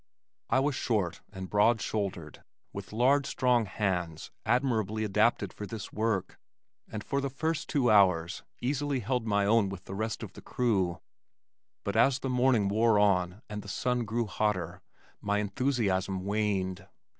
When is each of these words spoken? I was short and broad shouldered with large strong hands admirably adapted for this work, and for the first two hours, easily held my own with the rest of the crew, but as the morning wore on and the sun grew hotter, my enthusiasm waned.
I 0.49 0.59
was 0.61 0.73
short 0.73 1.21
and 1.31 1.47
broad 1.47 1.79
shouldered 1.79 2.43
with 2.73 2.91
large 2.91 3.27
strong 3.27 3.65
hands 3.67 4.31
admirably 4.47 5.03
adapted 5.03 5.53
for 5.53 5.67
this 5.67 5.93
work, 5.93 6.39
and 6.91 7.03
for 7.03 7.21
the 7.21 7.29
first 7.29 7.69
two 7.69 7.91
hours, 7.91 8.41
easily 8.61 9.01
held 9.01 9.27
my 9.27 9.45
own 9.45 9.69
with 9.69 9.83
the 9.85 9.93
rest 9.93 10.23
of 10.23 10.33
the 10.33 10.41
crew, 10.41 10.99
but 11.83 11.95
as 11.95 12.17
the 12.17 12.29
morning 12.31 12.67
wore 12.67 12.97
on 12.97 13.43
and 13.47 13.61
the 13.61 13.67
sun 13.69 14.03
grew 14.05 14.25
hotter, 14.25 14.81
my 15.21 15.37
enthusiasm 15.37 16.25
waned. 16.25 16.87